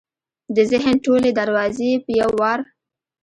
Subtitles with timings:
[0.55, 2.59] د ذهن ټولې دروازې یې په یو وار